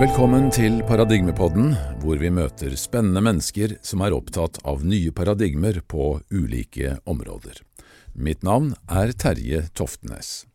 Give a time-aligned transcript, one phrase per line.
[0.00, 6.06] Velkommen til Paradigmepodden, hvor vi møter spennende mennesker som er opptatt av nye paradigmer på
[6.32, 7.58] ulike områder.
[8.16, 10.46] Mitt navn er Terje Toftenes.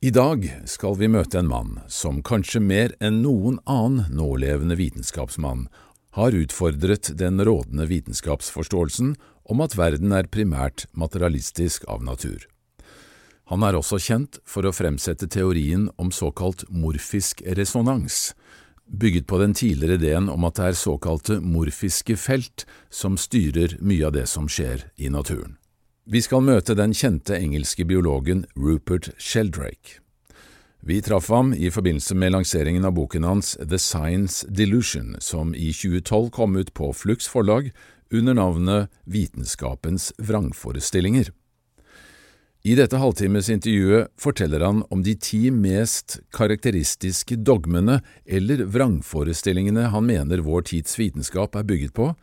[0.00, 5.66] I dag skal vi møte en mann som kanskje mer enn noen annen nålevende vitenskapsmann
[6.16, 9.18] har utfordret den rådende vitenskapsforståelsen
[9.52, 12.48] om at verden er primært materialistisk av natur.
[13.48, 18.34] Han er også kjent for å fremsette teorien om såkalt morfisk resonans,
[18.84, 24.04] bygget på den tidligere ideen om at det er såkalte morfiske felt som styrer mye
[24.08, 25.56] av det som skjer i naturen.
[26.08, 30.00] Vi skal møte den kjente engelske biologen Rupert Sheldrake.
[30.80, 35.72] Vi traff ham i forbindelse med lanseringen av boken hans The Science Delusion, som i
[35.72, 37.72] 2012 kom ut på Flux forlag
[38.12, 41.32] under navnet Vitenskapens vrangforestillinger.
[42.66, 50.42] I dette halvtimesintervjuet forteller han om de ti mest karakteristiske dogmene eller vrangforestillingene han mener
[50.42, 52.14] vår tids vitenskap er bygget på,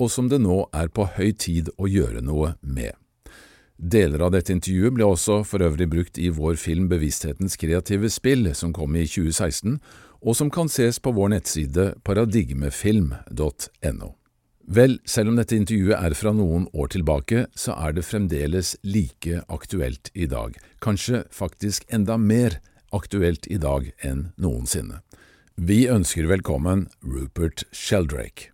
[0.00, 2.96] og som det nå er på høy tid å gjøre noe med.
[3.76, 8.54] Deler av dette intervjuet ble også for øvrig brukt i vår film Bevissthetens kreative spill,
[8.54, 9.78] som kom i 2016,
[10.22, 14.12] og som kan ses på vår nettside paradigmefilm.no.
[14.72, 19.42] Vel, selv om dette intervjuet er fra noen år tilbake, så er det fremdeles like
[19.52, 22.56] aktuelt i dag, kanskje faktisk enda mer
[22.96, 25.02] aktuelt i dag enn noensinne.
[25.60, 28.48] Vi ønsker velkommen Rupert Sheldrake.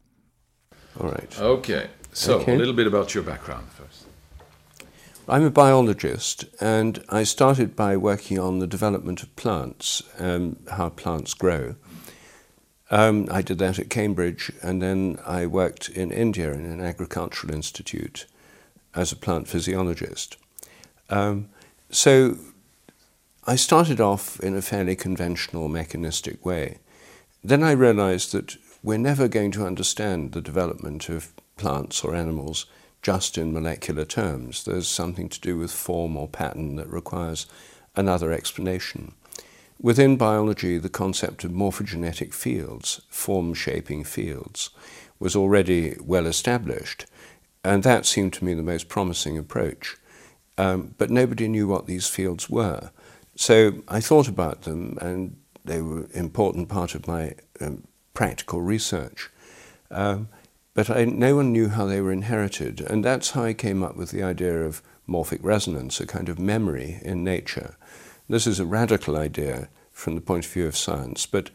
[0.99, 1.39] All right.
[1.39, 2.55] Okay, so Okay.
[2.55, 4.07] a little bit about your background first.
[5.29, 10.89] I'm a biologist, and I started by working on the development of plants, um, how
[10.89, 11.75] plants grow.
[12.91, 17.53] Um, I did that at Cambridge, and then I worked in India in an agricultural
[17.53, 18.27] institute
[18.94, 20.36] as a plant physiologist.
[21.11, 21.48] Um,
[21.91, 22.39] so
[23.47, 26.78] I started off in a fairly conventional mechanistic way.
[27.44, 32.66] Then I realized that we're never going to understand the development of plants or animals
[33.03, 34.65] just in molecular terms.
[34.65, 37.47] There's something to do with form or pattern that requires
[37.97, 39.15] another explanation.
[39.81, 44.71] Within biology, the concept of morphogenetic fields, form shaping fields,
[45.21, 47.06] was already well established,
[47.62, 49.97] and that seemed to me the most promising approach.
[50.56, 52.91] Um, but nobody knew what these fields were.
[53.37, 57.84] So I thought about them, and they were an important part of my um,
[58.15, 59.31] practical research.
[59.93, 60.28] Um,
[60.75, 63.97] but I, no one knew how they were inherited, and that's how I came up
[63.97, 67.77] with the idea of morphic resonance, a kind of memory in nature.
[68.28, 71.50] This is a radical idea from the point of view of science, but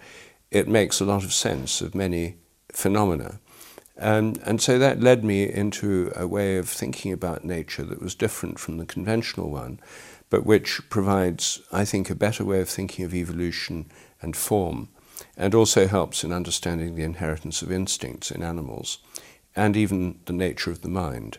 [0.50, 2.38] it makes a lot of sense of many
[2.72, 3.39] phenomena.
[3.95, 8.16] And, and so that led me into a way of thinking about nature that was
[8.16, 9.79] different from the conventional one,
[10.31, 14.90] but which provides, I think, a better way of thinking of evolution and form,
[15.38, 18.97] and also helps in understanding the inheritance of instincts in animals,
[19.55, 21.38] and even the nature of the mind.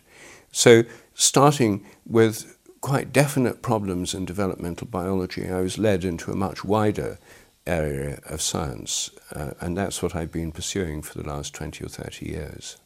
[0.52, 0.84] So,
[1.14, 7.18] starting with quite definite problems in developmental biology, I was led into a much wider
[7.66, 11.88] area of science, uh, and that's what I've been pursuing for the last 20 or
[11.88, 12.76] 30 years.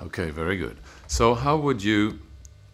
[0.00, 0.76] Okay, very good.
[1.08, 2.20] So how would you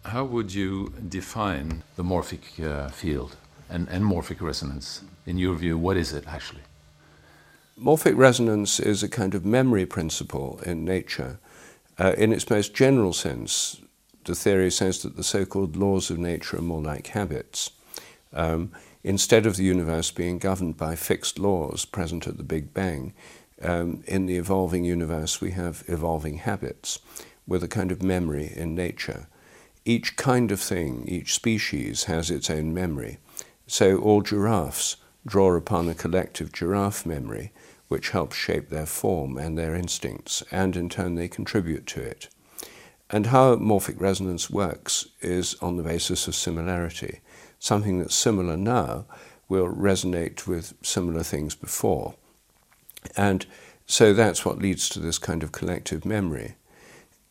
[0.05, 3.35] how would you define the morphic uh, field
[3.67, 5.01] and, and morphic resonance?
[5.25, 6.61] In your view, what is it actually?
[7.75, 11.39] Morphic resonance is a kind of memory principle in nature.
[11.97, 13.81] Uh, in its most general sense,
[14.29, 17.71] the theory says that the so called laws of nature are more like habits.
[18.31, 18.71] Um,
[19.03, 23.13] instead of the universe being governed by fixed laws present at the Big Bang,
[23.63, 26.99] um, in the evolving universe we have evolving habits
[27.47, 29.27] with a kind of memory in nature.
[29.83, 33.17] Each kind of thing, each species has its own memory.
[33.65, 37.51] So all giraffes draw upon a collective giraffe memory
[37.87, 42.27] which helps shape their form and their instincts, and in turn they contribute to it.
[43.09, 47.21] And how morphic resonance works is on the basis of similarity.
[47.57, 49.05] Something that's similar now
[49.47, 52.13] will resonate with similar things before.
[53.17, 53.45] And
[53.87, 56.55] so that's what leads to this kind of collective memory.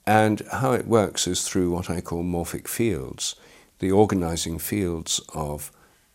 [0.04, 3.36] And how it works is through what I call morphic fields,
[3.78, 5.70] the organizing fields of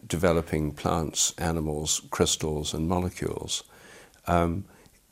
[0.06, 3.64] developing plants, animals, crystals, and molecules.
[4.28, 4.66] Um,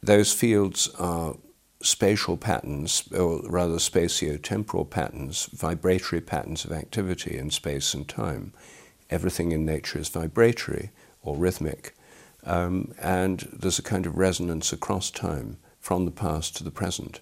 [0.04, 1.36] those fields are
[1.81, 8.54] spatial patterns, or rather spatio-temporal patterns, vibratory patterns of activity in space and time.
[9.10, 10.92] Everything in nature is vibratory
[11.22, 11.94] or rhythmic,
[12.45, 17.19] um, and there's a kind of resonance across time, from the past to the present,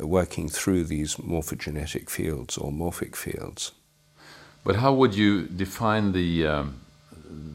[0.00, 3.72] uh, working through these morphogenetic fields or morphic fields.
[4.64, 6.80] But how would you define the um,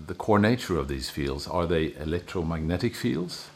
[0.08, 1.48] the core nature of these fields?
[1.48, 3.50] Are they electromagnetic fields?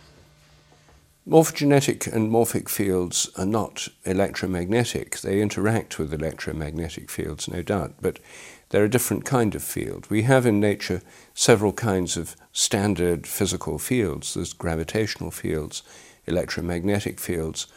[1.28, 5.20] Morphogenetic and morphic fields are not electromagnetic.
[5.20, 8.20] They interact with electromagnetic fields, no doubt, but
[8.70, 10.10] they're a different kind of field.
[10.10, 11.02] We have in nature
[11.34, 14.36] several kinds of standard physical fields.
[14.36, 15.84] There's gravitational fields,
[16.28, 17.68] electromagnetic fields,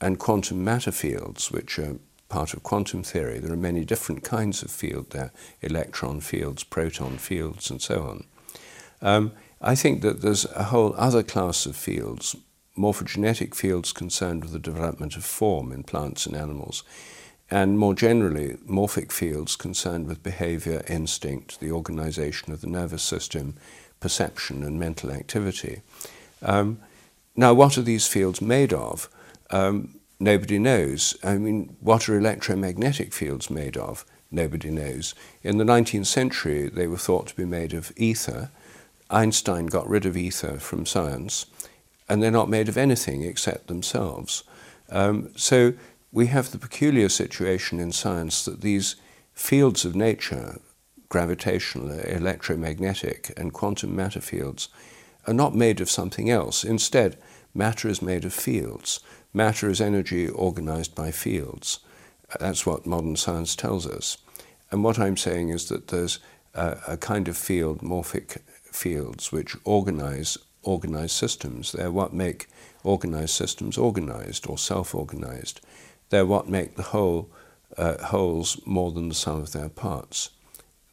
[0.00, 1.96] and quantum matter fields, which are
[2.28, 3.40] part of quantum theory.
[3.40, 8.24] There are many different kinds of field there, electron fields, proton fields, and so on.
[9.02, 12.36] Um, I think that there's a whole other class of fields,
[12.80, 16.82] morphogenetic fields concerned with the development of form in plants and animals,
[17.50, 23.54] and more generally, morphic fields concerned with behavior, instinct, the organization of the nervous system,
[23.98, 25.82] perception, and mental activity.
[26.42, 26.78] Um,
[27.36, 29.08] now, what are these fields made of?
[29.50, 31.16] Um, nobody knows.
[31.22, 34.06] I mean, what are electromagnetic fields made of?
[34.30, 35.14] Nobody knows.
[35.42, 38.50] In the 19th century, they were thought to be made of ether.
[39.10, 41.46] Einstein got rid of ether from science
[42.10, 44.42] and they're not made of anything except themselves.
[44.90, 45.74] Um, so
[46.10, 48.96] we have the peculiar situation in science that these
[49.32, 50.60] fields of nature,
[51.08, 54.68] gravitational, electromagnetic, and quantum matter fields,
[55.28, 56.64] are not made of something else.
[56.64, 57.16] Instead,
[57.54, 58.98] matter is made of fields.
[59.32, 61.78] Matter is energy organized by fields.
[62.40, 64.18] That's what modern science tells us.
[64.72, 66.18] And what I'm saying is that there's
[66.54, 68.38] a, a kind of field, morphic
[68.72, 71.72] fields, which organize organized systems.
[71.72, 72.48] They're what make
[72.84, 75.60] organized systems organized or self organized.
[76.10, 77.30] They're what make the whole
[77.76, 80.30] uh, wholes more than the sum of their parts.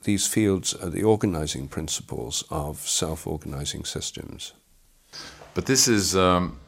[0.03, 4.53] These fields are the organizing principles of self organizing systems.
[5.53, 6.15] But this is.
[6.15, 6.59] Um,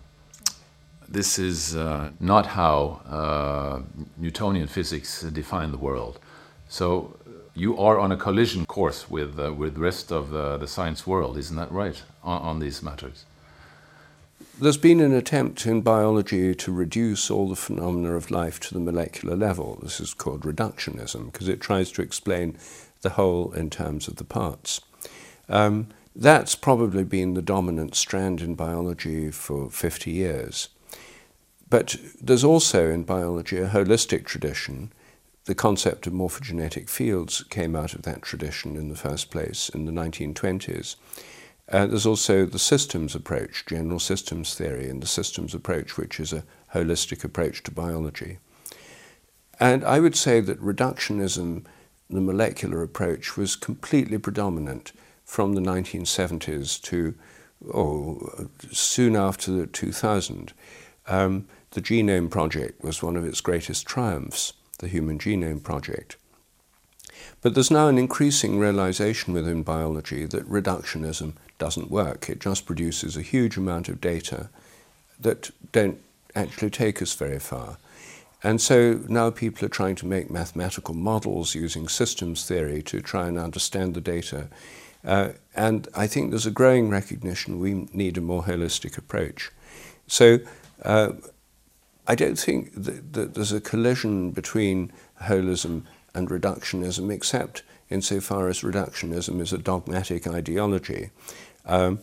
[1.12, 3.82] this is uh, not how uh,
[4.18, 6.20] Newtonian physics define the world.
[6.68, 7.18] So
[7.60, 11.06] you are on a collision course with uh, with the rest of the, the science
[11.06, 13.26] world, isn't that right, on, on, these matters?
[14.58, 18.80] There's been an attempt in biology to reduce all the phenomena of life to the
[18.80, 19.80] molecular level.
[19.82, 22.58] This is called reductionism because it tries to explain
[23.02, 24.82] the whole in terms of the parts.
[25.48, 30.70] Um, that's probably been the dominant strand in biology for 50 years.
[31.70, 34.92] But there's also in biology a holistic tradition
[35.50, 39.86] the concept of morphogenetic fields came out of that tradition in the first place in
[39.86, 40.96] the 1920s.
[41.68, 46.32] Uh, there's also the systems approach, general systems theory, and the systems approach, which is
[46.32, 46.44] a
[46.76, 48.38] holistic approach to biology.
[49.60, 51.66] And I would say that reductionism,
[52.12, 54.92] the molecular approach, was completely predominant
[55.26, 57.16] from the 1970s to
[57.74, 60.54] oh, soon after the 2000.
[61.08, 66.18] Um, the Genome Project was one of its greatest triumphs the Human Genome Project.
[67.42, 72.30] But there's now an increasing realization within biology that reductionism doesn't work.
[72.30, 74.50] It just produces a huge amount of data
[75.20, 76.00] that don't
[76.36, 77.78] actually take us very far.
[78.42, 83.28] And so now people are trying to make mathematical models using systems theory to try
[83.28, 84.48] and understand the data.
[85.04, 89.52] Uh, and I think there's a growing recognition we need a more holistic approach.
[90.08, 90.40] So
[90.84, 91.14] uh,
[92.10, 94.92] I don't think that, that there's a collision between
[95.22, 95.84] holism
[96.16, 101.12] and reductionism, except insofar as reductionism is a dogmatic ideology.
[101.68, 102.00] Um,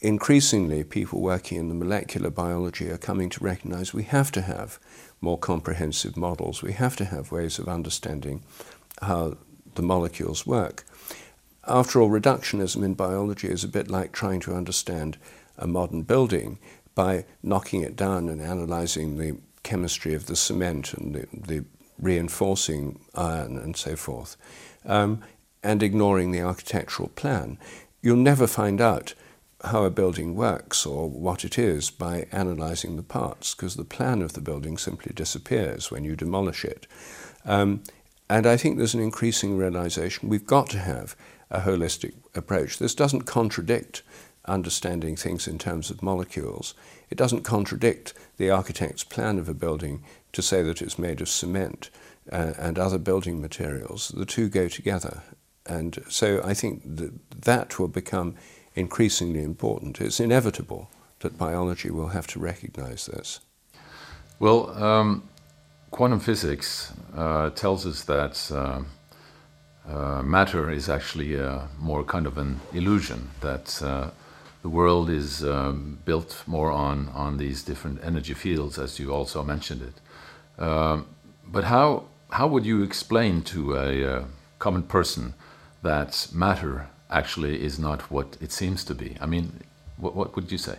[0.00, 4.80] increasingly, people working in the molecular biology are coming to recognize we have to have
[5.20, 6.60] more comprehensive models.
[6.60, 8.42] We have to have ways of understanding
[9.00, 9.36] how
[9.76, 10.84] the molecules work.
[11.64, 15.16] After all, reductionism in biology is a bit like trying to understand
[15.56, 16.58] a modern building
[16.98, 21.64] by knocking it down and analyzing the chemistry of the cement and the, the
[21.96, 24.36] reinforcing iron and so forth,
[24.84, 25.22] um,
[25.62, 27.56] and ignoring the architectural plan.
[28.02, 29.14] You'll never find out
[29.62, 34.20] how a building works or what it is by analysing the parts, because the plan
[34.20, 36.88] of the building simply disappears when you demolish it.
[37.44, 37.84] Um,
[38.28, 41.14] and I think there's an increasing realization we've got to have
[41.48, 42.78] a holistic approach.
[42.78, 44.02] This doesn't contradict
[44.44, 46.74] understanding things in terms of molecules.
[47.10, 50.02] It doesn't contradict the architect's plan of a building
[50.32, 51.90] to say that it's made of cement
[52.30, 54.08] uh, and other building materials.
[54.08, 55.22] The two go together.
[55.66, 58.34] And so I think that that will become
[58.74, 60.00] increasingly important.
[60.00, 60.90] It's inevitable
[61.20, 63.40] that biology will have to recognize this.
[64.38, 65.28] Well, um,
[65.90, 68.82] quantum physics uh, tells us that uh,
[69.90, 71.36] uh, matter is actually
[71.78, 74.10] more kind of an illusion, that uh,
[74.68, 79.42] the world is um, built more on, on these different energy fields, as you also
[79.42, 80.62] mentioned it.
[80.62, 81.06] Um,
[81.46, 84.24] but how, how would you explain to a uh,
[84.58, 85.32] common person
[85.82, 89.16] that matter actually is not what it seems to be?
[89.22, 89.60] I mean,
[89.96, 90.76] what, what would you say?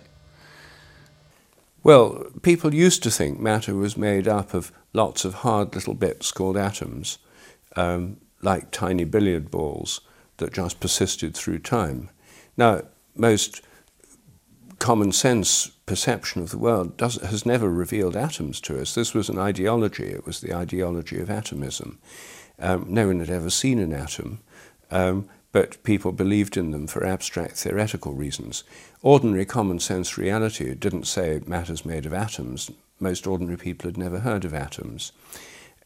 [1.83, 6.31] Well, people used to think matter was made up of lots of hard little bits
[6.31, 7.17] called atoms,
[7.75, 10.01] um, like tiny billiard balls
[10.37, 12.11] that just persisted through time.
[12.55, 12.83] Now,
[13.15, 13.63] most
[14.79, 18.95] common sense perception of the world does, has never revealed atoms to us.
[18.95, 21.99] This was an ideology, it was the ideology of atomism.
[22.57, 24.39] Um, no one had ever seen an atom,
[24.91, 28.63] um, but people believed in them for abstract theoretical reasons.
[29.01, 32.71] Ordinary common sense reality didn't say matter's made of atoms.
[32.99, 35.11] Most ordinary people had never heard of atoms.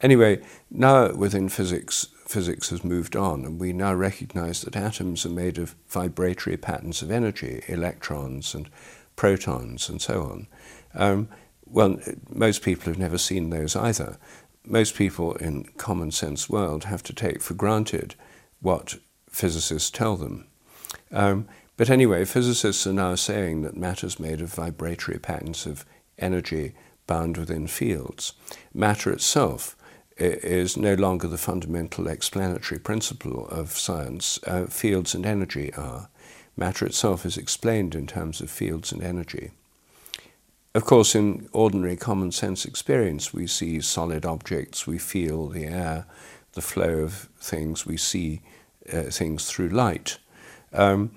[0.02, 5.30] Anyway, now within physics, physics has moved on, and we now recognize that atoms are
[5.30, 8.68] made of vibratory patterns of energy, electrons and
[9.16, 10.48] protons, and so on.
[10.96, 11.30] Um,
[11.68, 12.00] well,
[12.30, 14.18] most people have never seen those either.
[14.66, 18.16] Most people in common sense world have to take for granted
[18.62, 18.96] what
[19.30, 20.48] physicists tell them.
[21.12, 21.48] Um,
[21.78, 25.86] but anyway, physicists are now saying that matter is made of vibratory patterns of
[26.18, 26.74] energy
[27.06, 28.34] bound within fields.
[28.74, 29.76] Matter itself
[30.18, 34.40] is no longer the fundamental explanatory principle of science.
[34.46, 36.10] Uh, fields and energy are.
[36.56, 39.52] Matter itself is explained in terms of fields and energy.
[40.76, 46.06] Of course, in ordinary common sense experience, we see solid objects, we feel the air,
[46.54, 48.42] the flow of things, we see
[48.92, 50.18] uh, things through light.
[50.72, 51.12] Um,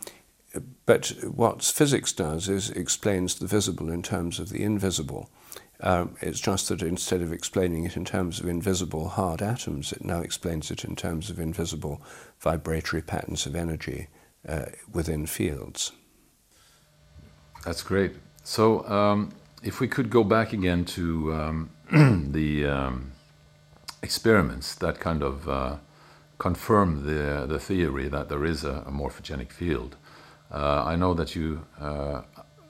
[0.85, 5.31] but what physics does is explains the visible in terms of the invisible.
[5.81, 10.05] Um, it's just that instead of explaining it in terms of invisible hard atoms, it
[10.05, 12.01] now explains it in terms of invisible
[12.41, 14.09] vibratory patterns of energy
[14.49, 15.93] uh, within fields.
[17.65, 18.13] That's great.
[18.45, 21.71] So, um, if we could go back again to um,
[22.33, 23.13] the um,
[24.03, 25.77] experiments that kind of uh,
[26.39, 29.97] confirm the, the theory that there is a, a morphogenic field.
[30.51, 32.23] Uh, I know that you uh,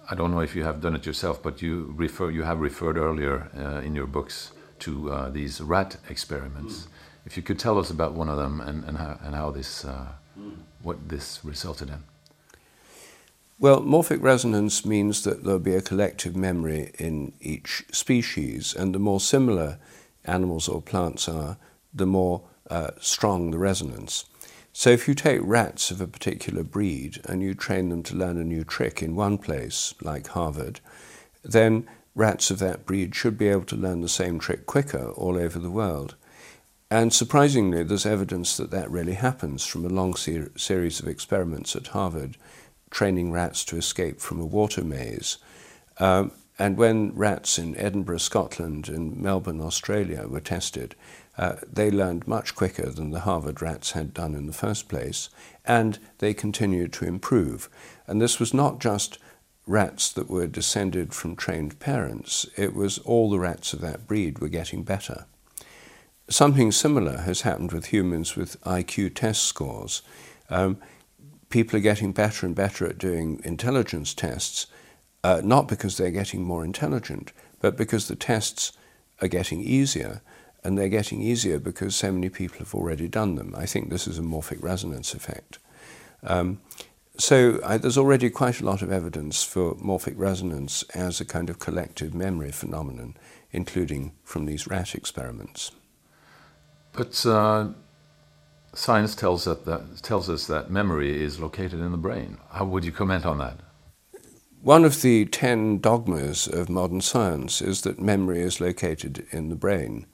[0.09, 2.97] I don't know if you have done it yourself, but you refer you have referred
[2.97, 6.75] earlier uh, in your books to uh, these rat experiments.
[6.75, 6.89] Mm.
[7.27, 9.85] If you could tell us about one of them and, and how and how this
[9.85, 10.55] uh, mm.
[10.83, 12.05] what this resulted in.
[13.59, 18.99] Well, morphic resonance means that there'll be a collective memory in each species, and the
[18.99, 19.79] more similar
[20.27, 21.57] animals or plants are,
[21.95, 24.27] the more uh, strong the resonance.
[24.79, 28.37] So if you take rats of a particular breed and you train them to learn
[28.37, 30.81] a new trick in one place, like Harvard,
[31.43, 35.39] then rats of that breed should be able to learn the same trick quicker all
[35.39, 36.15] over the world.
[36.91, 41.75] And surprisingly, there's evidence that that really happens from a long ser- series of experiments
[41.75, 42.37] at Harvard,
[42.91, 45.39] training rats to escape from a water maze.
[45.99, 50.95] Um, and when rats in Edinburgh, Scotland, and Melbourne, Australia were tested,
[51.39, 55.29] uh, they learned much quicker than the Harvard rats had done in the first place,
[55.65, 57.69] and they continued to improve.
[58.07, 59.19] And this was not just
[59.67, 64.39] rats that were descended from trained parents, it was all the rats of that breed
[64.39, 65.27] were getting better.
[66.29, 70.03] Something similar has happened with humans with IQ test scores.
[70.49, 70.79] Um,
[71.51, 74.67] people are getting better and better at doing intelligence tests,
[75.23, 78.73] uh, not because they're getting more intelligent, but because the tests
[79.21, 80.23] are getting easier
[80.67, 83.55] and they're getting easier because so many people have already done them.
[83.57, 85.61] I think this is a morphic resonance effect.
[86.25, 86.61] Um,
[87.19, 91.49] so I, there's already quite a lot of evidence for morphic resonance as a kind
[91.49, 93.17] of collective memory phenomenon,
[93.53, 95.71] including from these rat experiments.
[96.93, 97.69] But uh,
[98.75, 102.39] science tells, that, tells us that memory is located in the brain.
[102.51, 103.61] How would you comment on that?
[104.63, 109.55] One of the ten dogmas of modern science is that memory is located in the
[109.55, 110.07] brain.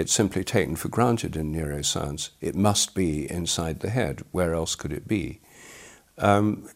[0.00, 2.30] It's simply taken for granted in neuroscience.
[2.40, 4.24] It must be inside the head.
[4.30, 5.42] Where else could it be?
[6.16, 6.70] Um,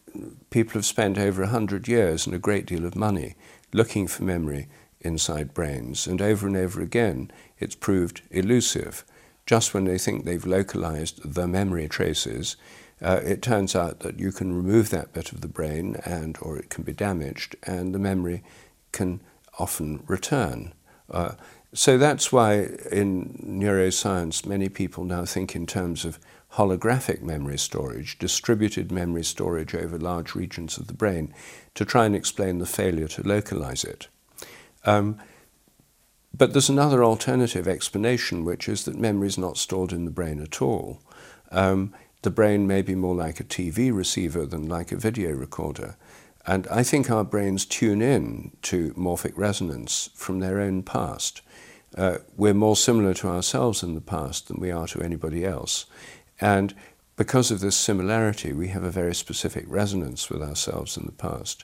[0.51, 3.33] people have spent over a hundred years and a great deal of money
[3.73, 4.67] looking for memory
[5.01, 9.03] inside brains, and over and over again it's proved elusive.
[9.47, 12.57] Just when they think they've localized the memory traces,
[13.01, 16.59] uh, it turns out that you can remove that bit of the brain and or
[16.59, 18.43] it can be damaged and the memory
[18.91, 19.19] can
[19.57, 20.75] often return.
[21.09, 21.33] Uh,
[21.75, 26.17] so that's why in neuroscience, many people now think in terms of
[26.53, 31.33] holographic memory storage, distributed memory storage over large regions of the brain,
[31.73, 34.07] to try and explain the failure to localize it.
[34.85, 35.19] Um,
[36.33, 40.41] but there's another alternative explanation, which is that memory is not stored in the brain
[40.41, 41.01] at all.
[41.51, 45.95] Um, the brain may be more like a TV receiver than like a video recorder.
[46.47, 51.41] And I think our brains tune in to morphic resonance from their own past
[51.97, 55.85] uh, we're more similar to ourselves in the past than we are to anybody else.
[56.41, 56.75] And
[57.15, 61.63] because of this similarity, we have a very specific resonance with ourselves in the past.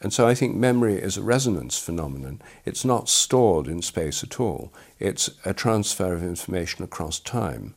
[0.00, 2.40] And so I think memory is a resonance phenomenon.
[2.64, 7.74] It's not stored in space at all, it's a transfer of information across time.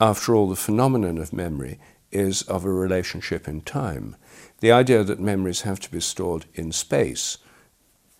[0.00, 1.78] After all, the phenomenon of memory
[2.10, 4.16] is of a relationship in time.
[4.60, 7.38] The idea that memories have to be stored in space,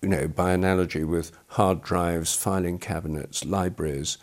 [0.03, 4.19] you know, by analogy with hard drives, filing cabinets, libraries,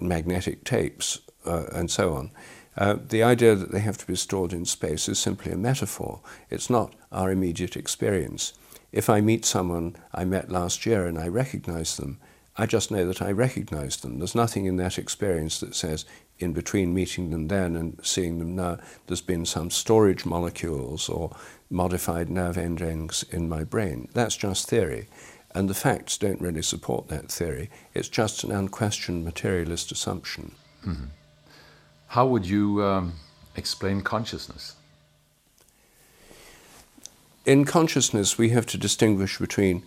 [0.00, 2.30] magnetic tapes, uh, and so on,
[2.76, 6.20] uh, the idea that they have to be stored in space is simply a metaphor.
[6.50, 8.52] It's not our immediate experience.
[8.92, 12.18] If I meet someone I met last year and I recognize them,
[12.58, 14.18] I just know that I recognize them.
[14.18, 16.04] There's nothing in that experience that says,
[16.38, 21.34] in between meeting them then and seeing them now, there's been some storage molecules or
[21.70, 24.08] modified nerve endings in my brain.
[24.12, 25.08] That's just theory.
[25.54, 27.70] And the facts don't really support that theory.
[27.94, 30.52] It's just an unquestioned materialist assumption.
[30.84, 31.06] Mm-hmm.
[32.08, 33.14] How would you um,
[33.56, 34.76] explain consciousness?
[37.46, 39.82] In consciousness, we have to distinguish between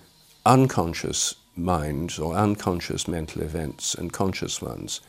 [0.46, 5.02] unconscious minds or unconscious mental events and conscious ones.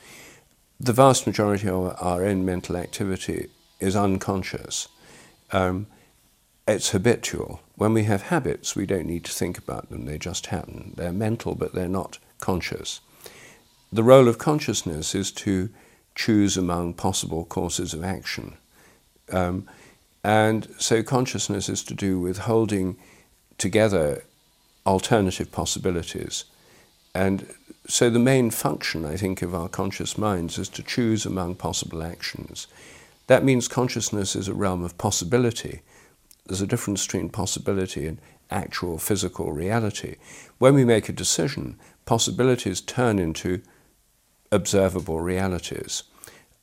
[0.83, 3.49] The vast majority of our own mental activity
[3.81, 4.89] is unconscious.
[5.53, 5.87] Um,
[6.67, 7.61] it's habitual.
[7.77, 10.95] When we have habits, we don't need to think about them, they just happen.
[10.97, 13.03] They're mental, but they're not conscious.
[13.93, 15.69] The role of consciousness is to
[16.15, 18.55] choose among possible courses of action.
[19.31, 19.69] Um,
[20.25, 22.97] and so consciousness is to do with holding
[23.59, 24.25] together
[24.87, 26.45] alternative possibilities.
[27.15, 27.47] And
[27.87, 32.03] so the main function, I think, of our conscious minds is to choose among possible
[32.03, 32.67] actions.
[33.27, 35.83] That means consciousness is a realm of possibility.
[36.47, 38.19] There's a difference between possibility and
[38.51, 40.17] actual physical reality.
[40.59, 43.63] When we make a decision, possibilities turn into
[44.53, 46.03] observable realities.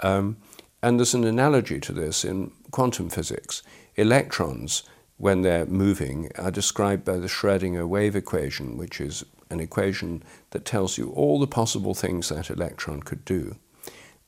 [0.02, 0.38] Um,
[0.84, 3.64] and there's an analogy to this in quantum physics.
[3.96, 4.84] Electrons,
[5.18, 10.66] when they're moving, are described by the Schrödinger wave equation, which is an equation that
[10.66, 13.56] tells you all the possible things that electron could do.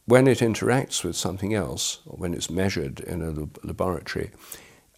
[0.06, 4.32] When it interacts with something else, or when it's measured in a laboratory,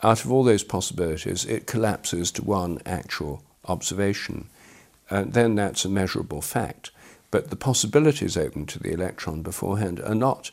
[0.04, 4.50] out of all those possibilities, it collapses to one actual observation.
[5.10, 6.92] And then that's a measurable fact.
[7.30, 10.52] But the possibilities open to the electron beforehand are not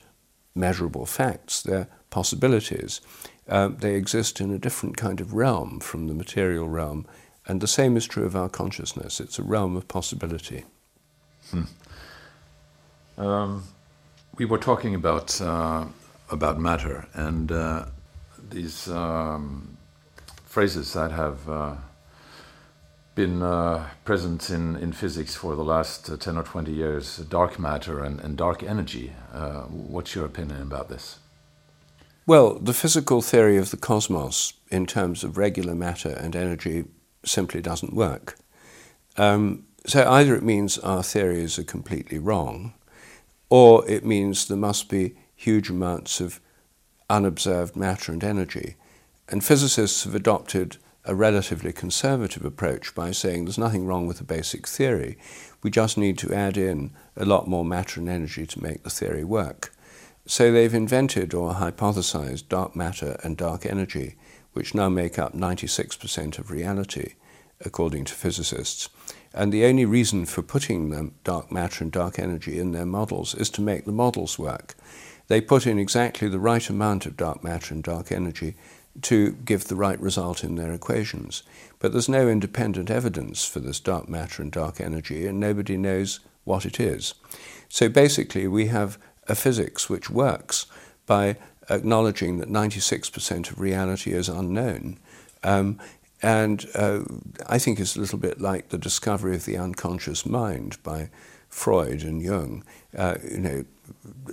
[0.54, 3.00] measurable facts, they're possibilities.
[3.48, 7.06] Uh, they exist in a different kind of realm from the material realm,
[7.48, 9.20] and the same is true of our consciousness.
[9.20, 10.64] It's a realm of possibility.
[11.50, 11.62] Hmm.
[13.16, 13.64] Um,
[14.36, 15.86] we were talking about uh,
[16.30, 17.86] about matter and uh,
[18.50, 19.76] these um,
[20.44, 21.74] phrases that have uh,
[23.14, 27.58] been uh, present in, in physics for the last uh, 10 or 20 years dark
[27.58, 29.12] matter and, and dark energy.
[29.32, 31.18] Uh, what's your opinion about this?
[32.26, 36.84] Well, the physical theory of the cosmos in terms of regular matter and energy
[37.24, 38.36] simply doesn't work.
[39.16, 42.74] Um, so either it means our theories are completely wrong,
[43.48, 46.40] or it means there must be huge amounts of
[47.08, 48.76] unobserved matter and energy.
[49.28, 54.24] And physicists have adopted a relatively conservative approach by saying there's nothing wrong with the
[54.24, 55.16] basic theory.
[55.62, 58.90] We just need to add in a lot more matter and energy to make the
[58.90, 59.72] theory work.
[60.26, 64.16] So they've invented or hypothesized dark matter and dark energy,
[64.58, 67.14] which now make up 96% of reality,
[67.64, 68.88] according to physicists.
[69.32, 73.36] And the only reason for putting them dark matter and dark energy in their models
[73.36, 74.74] is to make the models work.
[75.28, 78.56] They put in exactly the right amount of dark matter and dark energy
[79.02, 81.44] to give the right result in their equations.
[81.78, 86.18] But there's no independent evidence for this dark matter and dark energy, and nobody knows
[86.42, 87.14] what it is.
[87.68, 90.66] So basically, we have a physics which works
[91.06, 91.36] by
[91.70, 94.98] acknowledging that 96% of reality is unknown.
[95.42, 95.78] Um,
[96.22, 97.00] and uh,
[97.46, 101.10] I think it's a little bit like the discovery of the unconscious mind by
[101.48, 102.64] Freud and Jung.
[102.96, 103.64] Uh, you know,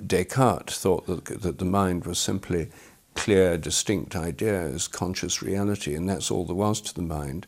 [0.05, 2.69] Descartes thought that, that the mind was simply
[3.13, 7.47] clear, distinct ideas, conscious reality, and that's all there was to the mind.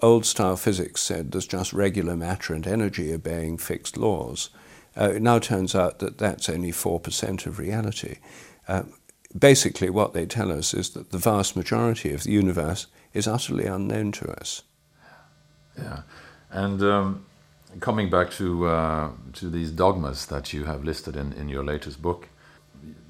[0.00, 4.50] Old style physics said there's just regular matter and energy obeying fixed laws.
[4.96, 8.16] Uh, it now turns out that that's only 4% of reality.
[8.66, 8.82] Uh,
[9.38, 13.66] basically, what they tell us is that the vast majority of the universe is utterly
[13.66, 14.62] unknown to us.
[15.76, 16.02] Yeah.
[16.50, 17.26] And um,
[17.80, 22.02] coming back to, uh, to these dogmas that you have listed in, in your latest
[22.02, 22.28] book,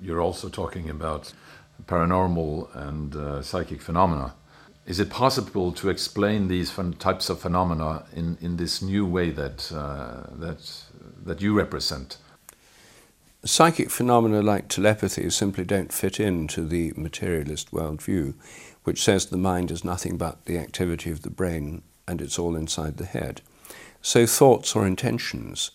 [0.03, 1.33] you're also talking about
[1.87, 4.35] paranormal and uh, psychic phenomena.
[4.87, 9.71] Is it possible to explain these types of phenomena in, in this new way that,
[9.71, 10.85] uh, that,
[11.25, 12.17] that you represent?
[13.49, 18.35] Psychic phenomena like telepathy simply don't fit into the materialist worldview,
[18.85, 22.55] which says the mind is nothing but the activity of the brain and it's all
[22.57, 23.41] inside the head.
[24.03, 25.71] So thoughts or intentions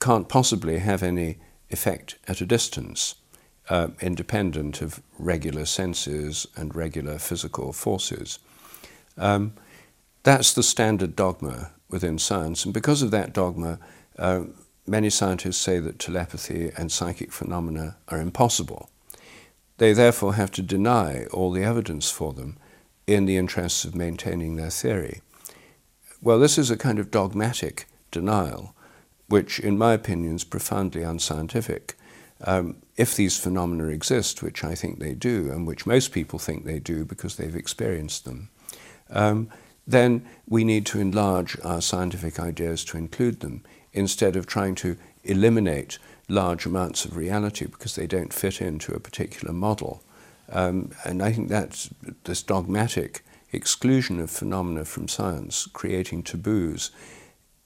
[0.00, 1.38] can't possibly have any
[1.70, 3.14] effect at a distance,
[3.70, 8.38] uh, independent of regular senses and regular physical forces.
[9.16, 9.54] Um,
[10.22, 13.78] that's the standard dogma within science, and because of that dogma,
[14.18, 14.44] uh,
[14.86, 18.90] many scientists say that telepathy and psychic phenomena are impossible.
[19.78, 22.58] They therefore have to deny all the evidence for them
[23.06, 25.20] in the interests of maintaining their theory.
[26.20, 28.74] Well, this is a kind of dogmatic denial,
[29.28, 31.96] which, in my opinion, is profoundly unscientific.
[32.44, 36.64] Um, if these phenomena exist, which I think they do, and which most people think
[36.64, 38.50] they do because they've experienced them,
[39.10, 39.48] um,
[39.86, 44.96] then we need to enlarge our scientific ideas to include them instead of trying to
[45.24, 50.02] eliminate large amounts of reality because they don't fit into a particular model.
[50.50, 51.88] Um, and I think that
[52.24, 56.90] this dogmatic exclusion of phenomena from science, creating taboos,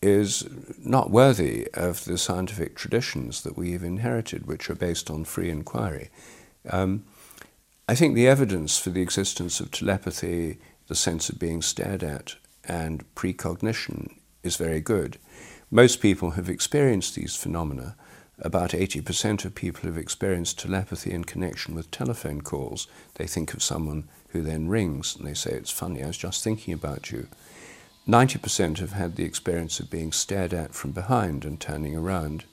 [0.03, 0.47] is
[0.79, 6.11] not worthy of the scientific traditions that we've inherited, which are based on free inquiry.
[6.71, 7.05] Um,
[7.89, 10.59] I think the evidence for the existence of telepathy,
[10.89, 12.35] the sense of being stared at,
[12.65, 15.19] and precognition is very good.
[15.71, 17.97] Most people have experienced these phenomena.
[18.39, 22.87] About 80% of people have experienced telepathy in connection with telephone calls.
[23.15, 26.45] They think of someone who then rings and they say, It's funny, I was just
[26.45, 27.27] thinking about you.
[28.07, 32.45] 90% have had the experience of being stared at from behind and turning around.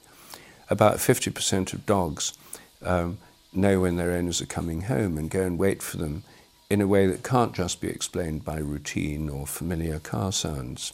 [0.70, 2.34] About 50% of dogs
[2.82, 3.20] um,
[3.54, 6.24] know when their owners are coming home and go and wait for them
[6.72, 10.94] in a way that can't just be explained by routine or familiar car sounds.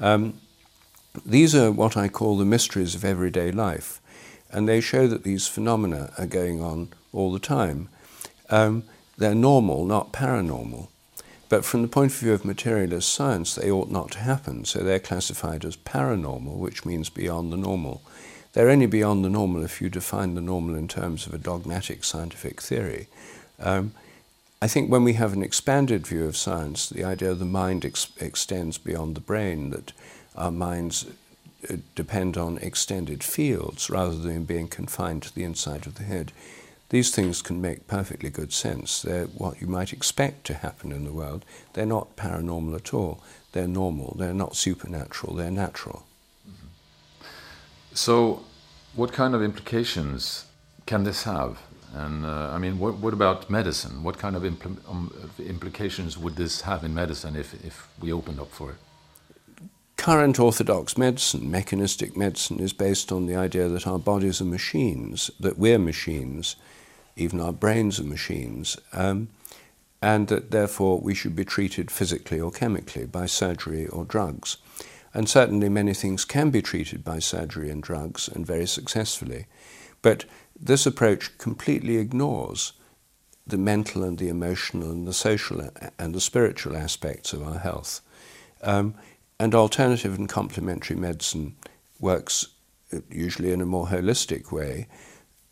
[0.00, 0.40] Um,
[1.26, 4.00] these are what I call the mysteries of everyday life,
[4.50, 7.88] and they show that these phenomena are going on all the time.
[8.50, 8.84] Um,
[9.18, 10.88] they're normal, not paranormal.
[11.48, 14.78] But from the point of view of materialist science, they ought not to happen, so
[14.78, 18.00] they're classified as paranormal, which means beyond the normal.
[18.54, 22.04] They're only beyond the normal if you define the normal in terms of a dogmatic
[22.04, 23.08] scientific theory.
[23.60, 23.92] Um,
[24.62, 27.84] I think when we have an expanded view of science, the idea of the mind
[27.84, 29.92] ex- extends beyond the brain, that
[30.36, 31.06] our minds
[31.68, 36.32] uh, depend on extended fields rather than being confined to the inside of the head.
[36.88, 39.00] These things can make perfectly good sense.
[39.00, 41.44] They're what you might expect to happen in the world.
[41.72, 43.22] They're not paranormal at all.
[43.52, 44.14] They're normal.
[44.18, 45.34] They're not supernatural.
[45.34, 46.04] They're natural.
[47.94, 48.44] So,
[48.94, 50.46] what kind of implications
[50.84, 51.58] can this have?
[51.94, 54.02] And uh, I mean, what, what, about medicine?
[54.02, 58.40] What kind of impl um, implications would this have in medicine if, if we opened
[58.40, 58.76] up for it?
[60.02, 65.30] Current orthodox medicine, mechanistic medicine, is based on the idea that our bodies are machines,
[65.38, 66.56] that we're machines,
[67.14, 69.28] even our brains are machines, um,
[70.02, 74.56] and that therefore we should be treated physically or chemically by surgery or drugs.
[75.14, 79.46] And certainly many things can be treated by surgery and drugs, and very successfully.
[80.02, 80.24] But
[80.58, 82.72] this approach completely ignores
[83.46, 88.00] the mental and the emotional and the social and the spiritual aspects of our health.
[88.64, 88.94] Um,
[89.42, 91.56] and alternative and complementary medicine
[91.98, 92.46] works
[92.92, 94.86] uh, usually in a more holistic way.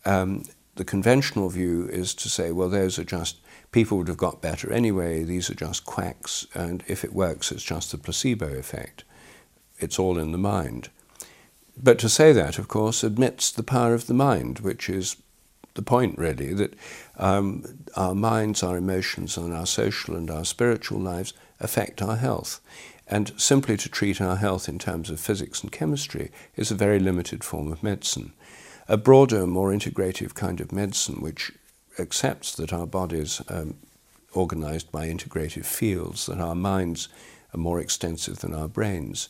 [0.05, 3.41] Um, the conventional view is to say, well, those are just,
[3.73, 7.63] people would have got better anyway, these are just quacks, and if it works, it's
[7.63, 9.03] just the placebo effect.
[9.77, 10.89] It's all in the mind.
[11.75, 15.17] But to say that, of course, admits the power of the mind, which is
[15.73, 16.75] the point, really, that
[17.17, 17.65] um,
[17.97, 22.61] our minds, our emotions, and our social and our spiritual lives affect our health.
[23.11, 26.97] And simply to treat our health in terms of physics and chemistry is a very
[26.97, 28.33] limited form of medicine
[28.87, 31.51] a broader, more integrative kind of medicine which
[31.97, 33.75] accepts that our bodies are um,
[34.33, 37.07] organized by integrative fields, that our minds
[37.53, 39.29] are more extensive than our brains,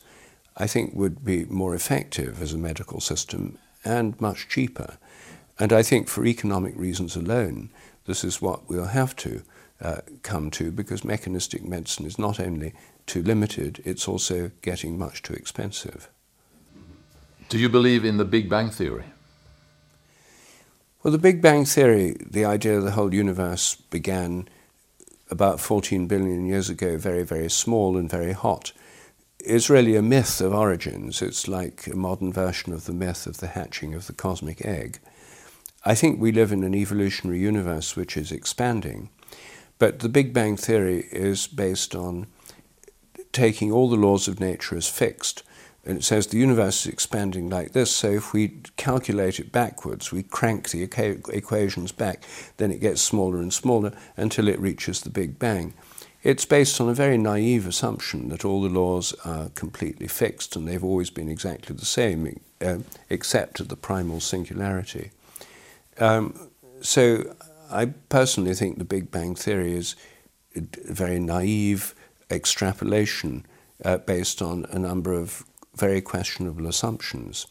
[0.58, 4.98] I think would be more effective as a medical system and much cheaper.
[5.60, 7.70] And I think for economic reasons alone,
[8.06, 9.44] this is what we'll have to
[9.80, 12.74] uh, come to because mechanistic medicine is not only
[13.06, 16.10] too limited, it's also getting much too expensive.
[17.50, 19.06] Do you believe in the Big Bang Theory?
[21.04, 24.48] Well, the Big Bang Theory, the idea of the whole universe began
[25.30, 28.72] about 14 billion years ago, very, very small and very hot,
[29.40, 31.22] is really a myth of origins.
[31.22, 35.00] It's like a modern version of the myth of the hatching of the cosmic egg.
[35.84, 39.10] I think we live in an evolutionary universe which is expanding,
[39.80, 42.28] but the Big Bang Theory is based on
[43.32, 45.44] taking all the laws of nature as fixed,
[45.84, 50.12] And it says the universe is expanding like this, so if we calculate it backwards,
[50.12, 52.24] we crank the equations back,
[52.58, 55.74] then it gets smaller and smaller until it reaches the Big Bang.
[56.22, 60.67] It's based on a very naive assumption that all the laws are completely fixed and
[60.67, 62.78] they've always been exactly the same, uh,
[63.10, 65.10] except at the primal singularity.
[65.98, 66.50] Um,
[66.82, 67.36] so
[67.72, 69.96] I personally think the Big Bang Theory is
[70.54, 71.96] very naive
[72.32, 73.46] extrapolation
[73.84, 75.44] uh, based on a number of
[75.76, 77.48] very questionable assumptions.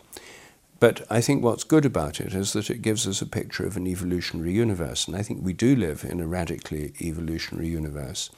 [0.78, 3.76] But I think what's good about it is that it gives us a picture of
[3.76, 8.30] an evolutionary universe, and I think we do live in a radically evolutionary universe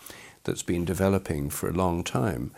[0.42, 2.50] that's been developing for a long time.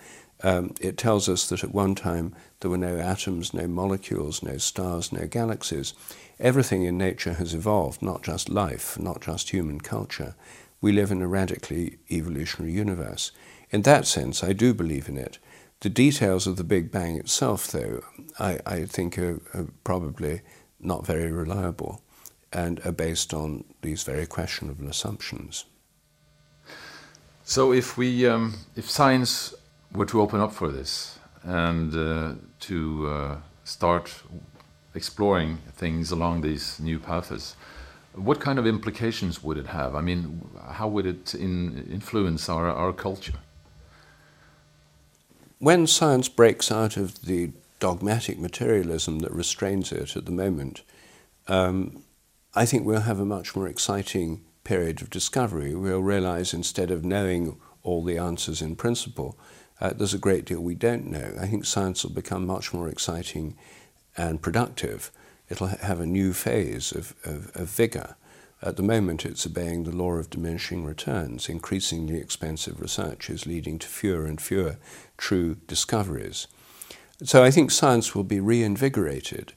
[0.42, 4.56] Um, it tells us that at one time there were no atoms, no molecules, no
[4.56, 5.92] stars, no galaxies.
[6.40, 10.34] Everything in nature has evolved, not just life, not just human culture.
[10.80, 13.32] We live in a radically evolutionary universe.
[13.74, 15.40] In that sense, I do believe in it.
[15.80, 18.04] The details of the Big Bang itself, though,
[18.38, 20.42] I, I think are, are probably
[20.78, 22.00] not very reliable
[22.52, 25.64] and are based on these very questionable assumptions.
[27.42, 29.52] So, if we, um, if science
[29.92, 32.34] were to open up for this and uh,
[32.68, 34.22] to uh, start
[34.94, 37.56] exploring things along these new paths,
[38.14, 39.96] what kind of implications would it have?
[39.96, 43.40] I mean, how would it in, influence our, our culture?
[45.58, 50.82] When science breaks out of the dogmatic materialism that restrains it at the moment,
[51.48, 52.02] um,
[52.54, 55.74] I think we'll have a much more exciting period of discovery.
[55.74, 59.38] We'll realize instead of knowing all the answers in principle,
[59.80, 61.34] uh, there's a great deal we don't know.
[61.38, 63.56] I think science will become much more exciting
[64.16, 65.10] and productive.
[65.50, 68.16] It'll ha- have a new phase of, of, of vigor.
[68.62, 71.48] At the moment, it's obeying the law of diminishing returns.
[71.48, 74.78] Increasingly expensive research is leading to fewer and fewer
[75.18, 76.46] true discoveries.
[77.22, 79.52] So I think science will be reinvigorated.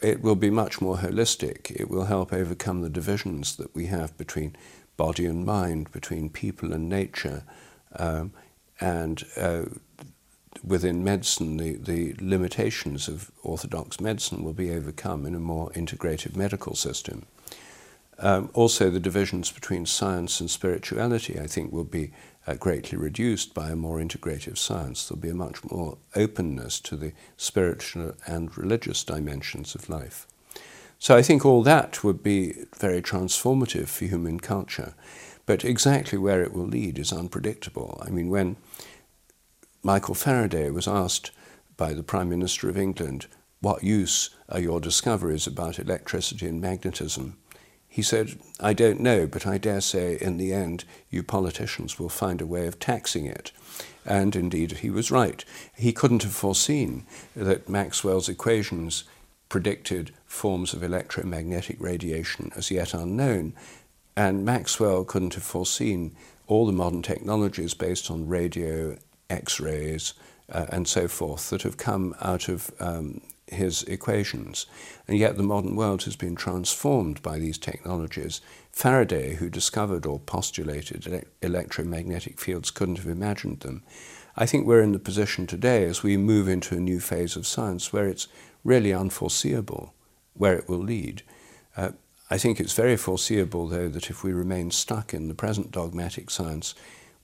[0.00, 1.70] It will be much more holistic.
[1.70, 4.56] It will help overcome the divisions that we have between
[4.96, 7.44] body and mind, between people and nature,
[7.96, 8.32] um,
[8.80, 9.64] and uh,
[10.64, 16.36] within medicine, the, the limitations of orthodox medicine will be overcome in a more integrated
[16.36, 17.26] medical system.
[18.18, 22.12] Um, also, the divisions between science and spirituality, I think, will be
[22.46, 25.08] uh, greatly reduced by a more integrative science.
[25.08, 30.26] There'll be a much more openness to the spiritual and religious dimensions of life.
[30.98, 34.94] So I think all that would be very transformative for human culture.
[35.46, 38.00] But exactly where it will lead is unpredictable.
[38.06, 38.56] I mean, when
[39.82, 41.32] Michael Faraday was asked
[41.76, 43.26] by the Prime Minister of England,
[43.60, 47.36] What use are your discoveries about electricity and magnetism?
[47.92, 52.08] He said, I don't know, but I dare say in the end you politicians will
[52.08, 53.52] find a way of taxing it.
[54.06, 55.44] And indeed, he was right.
[55.76, 57.04] He couldn't have foreseen
[57.36, 59.04] that Maxwell's equations
[59.50, 63.52] predicted forms of electromagnetic radiation as yet unknown.
[64.16, 68.96] And Maxwell couldn't have foreseen all the modern technologies based on radio,
[69.28, 70.14] X rays,
[70.50, 73.20] uh, and so forth that have come out of um,
[73.52, 74.66] his equations.
[75.06, 78.40] And yet the modern world has been transformed by these technologies.
[78.70, 83.82] Faraday, who discovered or postulated ele- electromagnetic fields, couldn't have imagined them.
[84.36, 87.46] I think we're in the position today as we move into a new phase of
[87.46, 88.28] science where it's
[88.64, 89.92] really unforeseeable
[90.34, 91.22] where it will lead.
[91.76, 91.90] Uh,
[92.30, 96.30] I think it's very foreseeable, though, that if we remain stuck in the present dogmatic
[96.30, 96.74] science,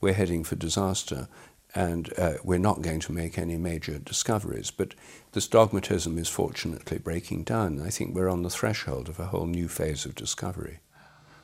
[0.01, 1.29] we're heading for disaster
[1.75, 4.71] and uh, we're not going to make any major discoveries.
[4.71, 4.95] But
[5.33, 7.81] this dogmatism is fortunately breaking down.
[7.81, 10.81] I think we're on the threshold of a whole new phase of discovery.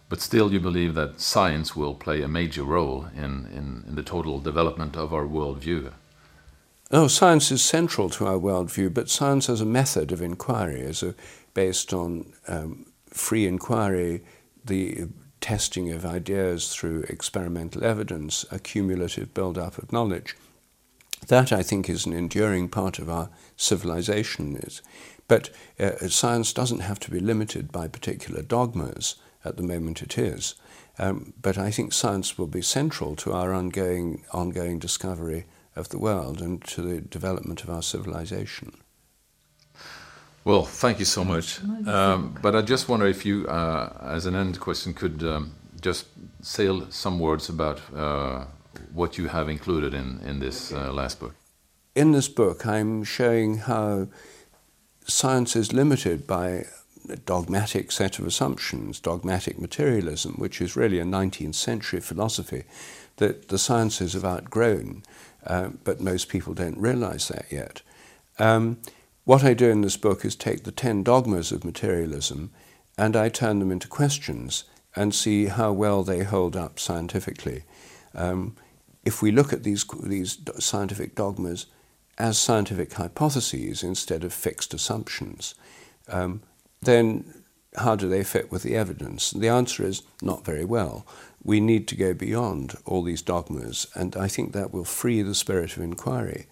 [0.09, 4.03] But still, you believe that science will play a major role in, in, in the
[4.03, 5.93] total development of our worldview?
[6.91, 11.03] Oh, science is central to our worldview, but science as a method of inquiry, as
[11.03, 11.15] a,
[11.55, 14.23] based on um, free inquiry,
[14.65, 15.09] the
[15.45, 20.35] testing of ideas through experimental evidence, a cumulative build-up of knowledge.
[21.29, 24.59] That, I think, is an enduring part of our civilization.
[25.29, 29.17] But uh, science doesn't have to be limited by particular dogmas.
[29.45, 30.55] At the moment, it is.
[30.99, 35.45] Um, but I think science will be central to our ongoing, ongoing discovery
[35.77, 38.73] of the world and to the development of our civilization.
[40.45, 41.61] Well, thank you so much.
[41.87, 46.07] Um, but I just wonder if you, uh, as an end question, could um, just
[46.43, 48.45] say some words about uh,
[48.93, 51.35] what you have included in, in this uh, last book.
[51.95, 54.09] In this book, I'm showing how
[55.07, 56.67] science is limited by
[57.09, 62.65] a dogmatic set of assumptions, dogmatic materialism, which is really a 19th century philosophy
[63.17, 65.05] that the sciences have outgrown,
[65.47, 67.83] uh, but most people don't realize that yet.
[68.39, 68.79] Um,
[69.25, 72.51] what I do in this book is take the 10 dogmas of materialism
[72.97, 77.65] and I turn them into questions and see how well they hold up scientifically.
[78.15, 78.55] Um,
[79.05, 81.67] if we look at these, these scientific dogmas
[82.17, 85.55] as scientific hypotheses instead of fixed assumptions,
[86.09, 86.43] um,
[86.83, 87.43] then
[87.77, 89.31] how do they fit with the evidence?
[89.31, 91.07] The answer is not very well.
[91.43, 95.35] We need to go beyond all these dogmas, and I think that will free the
[95.35, 96.47] spirit of inquiry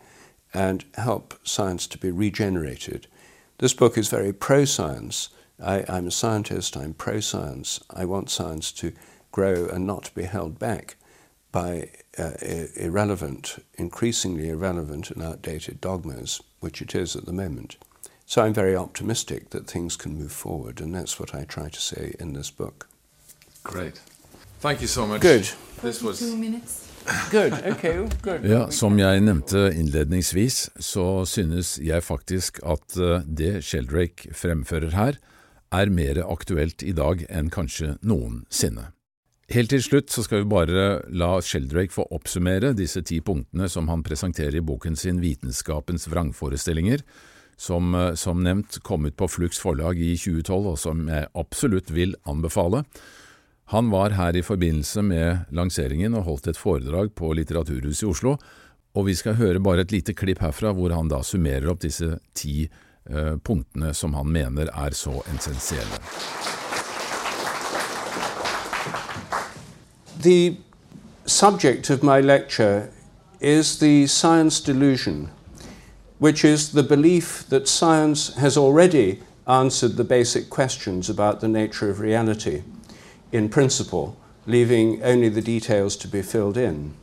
[0.55, 3.07] and help science to be regenerated.
[3.59, 5.31] This book is very pro science.
[5.61, 7.81] I'm a scientist, I'm pro science.
[7.91, 8.93] I want science to
[9.31, 10.97] grow and not be held back
[11.53, 12.33] by uh,
[12.77, 17.77] irrelevant, increasingly irrelevant and outdated dogmas, which it is at the moment.
[18.27, 21.81] So I'm very optimistic that things can move forward, and that's what I try to
[21.81, 22.89] say in this book.
[23.63, 24.01] Great.
[24.61, 25.21] Thank you so much.
[25.21, 25.49] Good.
[25.83, 26.21] This was
[27.31, 27.53] Good.
[27.73, 28.45] Okay, good.
[28.47, 35.19] Ja, som jeg nevnte innledningsvis, så synes jeg faktisk at eh, det Sheldrake fremfører her,
[35.73, 38.91] er mer aktuelt i dag enn kanskje noensinne.
[39.53, 43.89] Helt til slutt så skal vi bare la Sheldrake få oppsummere disse ti punktene som
[43.91, 47.03] han presenterer i boken sin Vitenskapens vrangforestillinger,
[47.57, 51.91] som, eh, som nevnt kom ut på Flux forlag i 2012, og som jeg absolutt
[51.91, 52.85] vil anbefale.
[53.71, 58.37] Han var her i forbindelse med lanseringen og holdt et foredrag på Litteraturhuset i Oslo,
[58.95, 62.19] og vi skal høre bare et lite klipp herfra hvor han da summerer opp disse
[62.37, 66.03] ti eh, punktene som han mener er så essensielle.
[70.23, 70.57] The
[71.27, 72.91] subject of my lecture
[73.41, 75.31] is the science delusion.
[76.23, 81.91] which is the belief that science has already answered the basic questions about the nature
[81.91, 82.63] of reality
[83.33, 84.17] in principle,
[84.47, 86.95] leaving only the details to be filled in.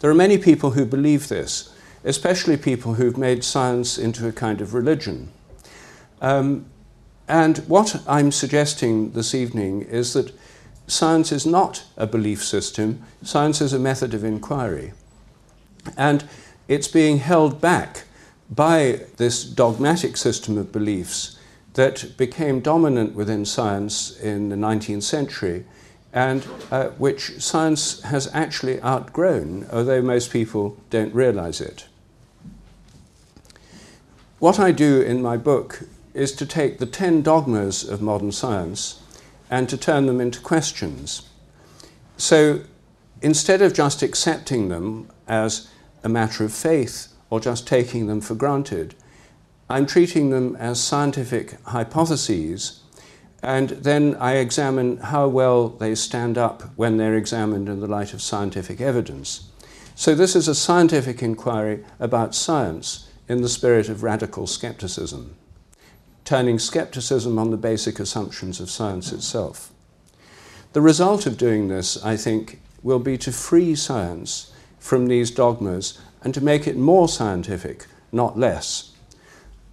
[0.00, 1.74] There are many people who believe this,
[2.04, 5.30] especially people who've made science into a kind of religion.
[6.20, 6.66] Um,
[7.26, 10.32] and what I'm suggesting this evening is that
[10.86, 14.92] science is not a belief system, science is a method of inquiry.
[15.96, 16.28] And
[16.68, 18.04] it's being held back
[18.50, 21.35] by this dogmatic system of beliefs
[21.76, 25.64] that became dominant within science in the 19th century
[26.12, 31.86] and uh, which science has actually outgrown, although most people don't realize it.
[34.38, 35.82] What I do in my book
[36.14, 39.02] is to take the 10 dogmas of modern science
[39.50, 41.28] and to turn them into questions.
[42.16, 42.60] So
[43.20, 45.68] instead of just accepting them as
[46.02, 48.94] a matter of faith or just taking them for granted.
[49.68, 52.82] I'm treating them as scientific hypotheses,
[53.42, 58.14] and then I examine how well they stand up when they're examined in the light
[58.14, 59.50] of scientific evidence.
[59.96, 65.36] So, this is a scientific inquiry about science in the spirit of radical skepticism,
[66.24, 69.72] turning skepticism on the basic assumptions of science itself.
[70.74, 75.98] The result of doing this, I think, will be to free science from these dogmas
[76.22, 78.92] and to make it more scientific, not less.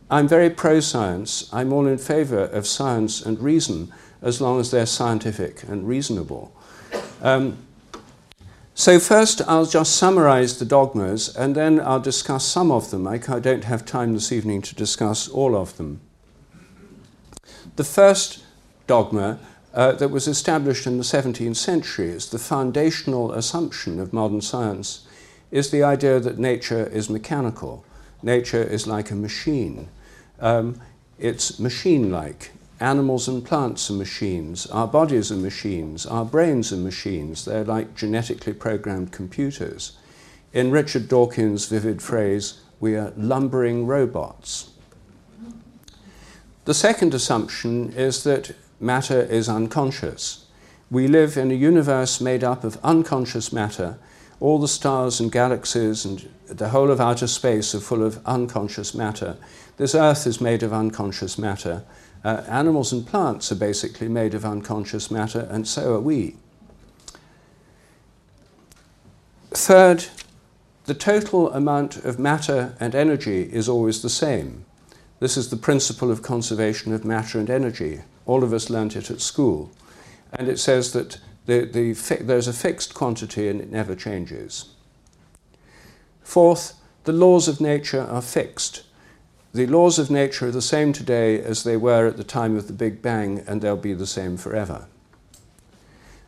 [0.09, 1.49] I'm very pro science.
[1.53, 6.55] I'm all in favour of science and reason as long as they're scientific and reasonable.
[7.21, 7.57] Um,
[8.75, 13.07] so, first, I'll just summarize the dogmas and then I'll discuss some of them.
[13.07, 16.01] I don't have time this evening to discuss all of them.
[17.75, 18.43] The first
[18.87, 19.39] dogma
[19.73, 25.07] uh, that was established in the 17th century is the foundational assumption of modern science
[25.51, 27.85] is the idea that nature is mechanical.
[28.23, 29.89] Nature is like a machine.
[30.39, 30.79] Um,
[31.19, 32.51] it's machine like.
[32.79, 34.65] Animals and plants are machines.
[34.67, 36.05] Our bodies are machines.
[36.05, 37.45] Our brains are machines.
[37.45, 39.97] They're like genetically programmed computers.
[40.53, 44.71] In Richard Dawkins' vivid phrase, we are lumbering robots.
[46.65, 50.45] The second assumption is that matter is unconscious.
[50.89, 53.97] We live in a universe made up of unconscious matter.
[54.43, 58.93] All the stars and galaxies and the whole of outer space are full of unconscious
[58.93, 59.37] matter.
[59.77, 61.85] This earth is made of unconscious matter.
[62.25, 66.35] Uh, animals and plants are basically made of unconscious matter, and so are we.
[69.51, 70.07] Third,
[70.87, 74.65] the total amount of matter and energy is always the same.
[75.21, 78.01] This is the principle of conservation of matter and energy.
[78.25, 79.71] All of us learnt it at school.
[80.33, 84.69] And it says that the, the there's a fixed quantity and it never changes.
[86.23, 86.73] Fourth,
[87.03, 88.83] the laws of nature are fixed.
[89.53, 92.67] The laws of nature are the same today as they were at the time of
[92.67, 94.87] the Big Bang, and they'll be the same forever.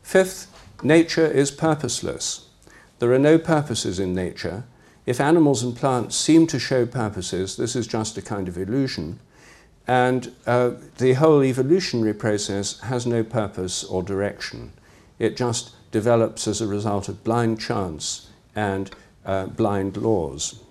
[0.04, 0.48] Fifth,
[0.84, 2.48] nature is purposeless.
[3.00, 4.66] There are no purposes in nature.
[5.06, 9.20] if animals and plants seem to show purposes, this is just a kind of illusion.
[9.88, 14.74] And uh, the whole evolutionary process has no purpose or direction.
[15.20, 18.92] It just develops as a result of blind chance and
[19.26, 20.62] uh, blind laws.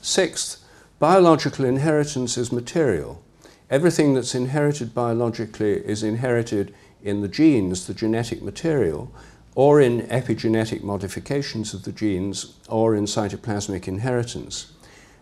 [0.00, 0.64] Sixth,
[0.98, 3.22] biological inheritance is material.
[3.68, 6.72] Everything that's inherited biologically is inherited
[7.02, 9.12] in the genes, the genetic material,
[9.56, 14.72] or in epigenetic modifications of the genes, or in cytoplasmic inheritance.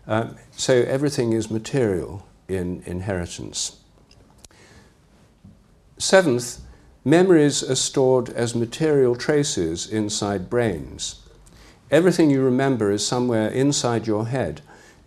[0.07, 3.77] Um, so everything is material in inheritance.
[5.97, 6.59] Seventh,
[7.05, 11.21] memories are stored as material traces inside brains.
[11.91, 14.61] Everything you remember is somewhere inside your head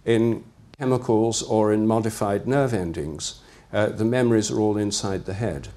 [0.04, 0.44] in
[0.78, 3.40] chemicals or in modified nerve endings.
[3.72, 5.68] Uh, the memories are all inside the head.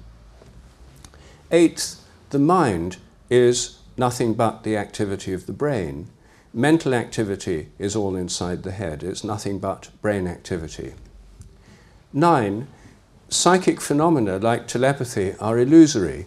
[1.50, 2.00] Eighth,
[2.30, 2.98] the mind
[3.28, 6.08] is nothing but the activity of the brain.
[6.54, 10.94] Mental activity is all inside the head, it's nothing but brain activity.
[12.12, 12.68] Nine,
[13.32, 16.26] psychic phenomena like telepathy are illusory.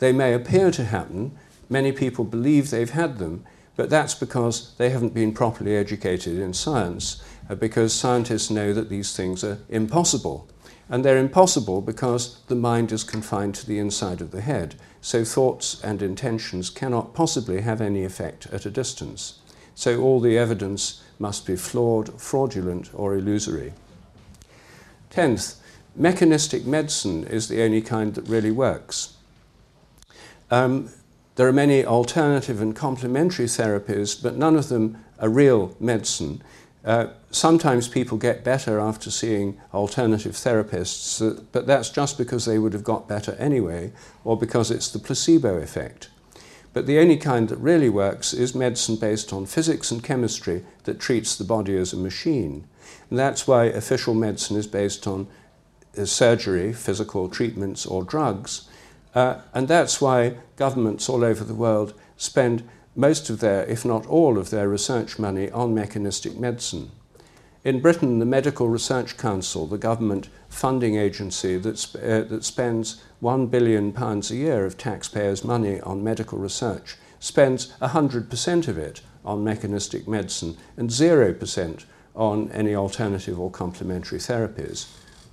[0.00, 1.38] They may appear to happen,
[1.70, 3.44] many people believe they've had them,
[3.74, 8.90] but that's because they haven't been properly educated in science, uh, because scientists know that
[8.90, 10.46] these things are impossible.
[10.90, 15.24] And they're impossible because the mind is confined to the inside of the head, so
[15.24, 19.38] thoughts and intentions cannot possibly have any effect at a distance.
[19.74, 23.72] So all the evidence must be flawed, fraudulent, or illusory.
[25.08, 25.61] Tenth,
[25.94, 29.16] mechanistic medicine is the only kind that really works.
[30.50, 30.90] Um,
[31.36, 36.42] there are many alternative and complementary therapies, but none of them are real medicine.
[36.84, 42.58] Uh, sometimes people get better after seeing alternative therapists, uh, but that's just because they
[42.58, 43.92] would have got better anyway,
[44.24, 46.10] or because it's the placebo effect.
[46.72, 50.98] But the only kind that really works is medicine based on physics and chemistry that
[50.98, 52.64] treats the body as a machine.
[53.10, 55.28] And that's why official medicine is based on
[56.04, 58.68] surgery, physical treatments, or drugs.
[59.14, 64.06] Uh, and that's why governments all over the world spend most of their, if not
[64.06, 66.90] all of their research money on mechanistic medicine.
[67.64, 73.02] In Britain, the Medical Research Council, the government funding agency that, sp- uh, that spends
[73.22, 79.44] £1 billion a year of taxpayers' money on medical research, spends 100% of it on
[79.44, 81.84] mechanistic medicine and 0%
[82.14, 84.88] on any alternative or complementary therapies.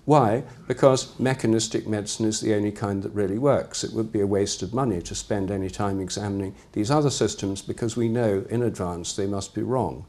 [0.10, 0.42] Why?
[0.68, 3.84] Because mechanistic medicine is the only kind that really works.
[3.84, 7.62] It would be a waste of money to spend any time examining these other systems
[7.62, 10.08] because we know in advance they must be wrong.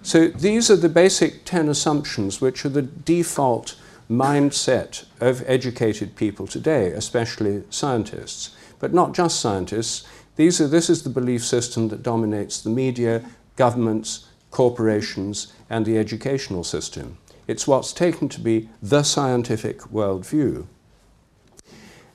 [0.00, 3.76] So these are the basic 10 assumptions which are the default
[4.10, 8.56] mindset of educated people today, especially scientists.
[8.78, 10.08] But not just scientists.
[10.36, 15.98] These are, this is the belief system that dominates the media, governments, corporations, and the
[15.98, 17.18] educational system.
[17.50, 20.66] It's what's taken to be the scientific worldview.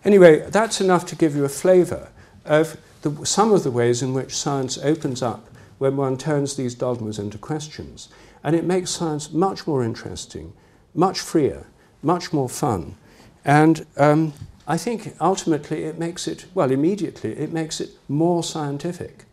[0.05, 2.07] Anyway, that's enough to give you a flavour
[2.45, 6.73] of the, some of the ways in which science opens up when one turns these
[6.73, 8.07] dogmas into questions.
[8.45, 10.53] And it makes science much more interesting,
[10.93, 11.65] much freer,
[12.01, 12.95] much more fun.
[13.43, 14.31] And um,
[14.65, 19.25] I think ultimately it makes it, well, immediately, it makes it more scientific.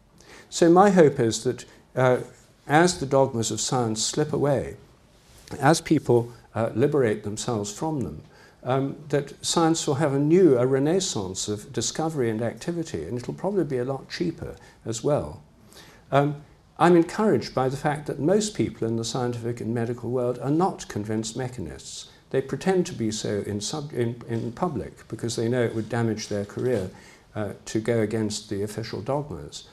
[0.51, 2.23] So my hope is that uh,
[2.67, 4.79] as the dogmas of science slip away,
[5.55, 8.23] as people uh, liberate themselves from them,
[8.65, 13.35] um, that science will have a new, a renaissance of discovery and activity, and it'll
[13.35, 15.43] probably be a lot cheaper as well.
[16.13, 16.43] Um,
[16.79, 20.51] I'm encouraged by the fact that most people in the scientific and medical world are
[20.51, 22.09] not convinced mechanists.
[22.31, 25.89] They pretend to be so in, sub, in, in public because they know it would
[25.89, 26.91] damage their career
[27.35, 29.65] uh, to go against the official dogmas.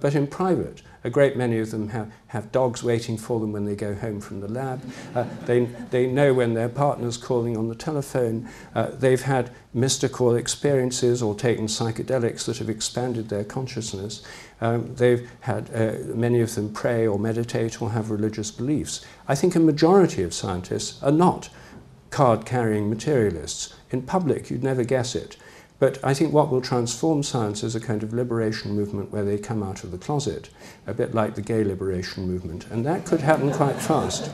[0.00, 3.64] But in private, a great many of them have, have dogs waiting for them when
[3.64, 4.82] they go home from the lab.
[5.14, 8.48] Uh, they, they know when their partner's calling on the telephone.
[8.74, 14.22] Uh, they've had mystical experiences or taken psychedelics that have expanded their consciousness.
[14.60, 19.04] Um, they've had, uh, many of them pray or meditate or have religious beliefs.
[19.28, 21.48] I think a majority of scientists are not
[22.10, 23.74] card carrying materialists.
[23.90, 25.36] In public, you'd never guess it.
[25.78, 29.36] But I think what will transform science is a kind of liberation movement where they
[29.36, 30.48] come out of the closet,
[30.86, 32.66] a bit like the gay liberation movement.
[32.70, 34.30] And that could happen quite fast.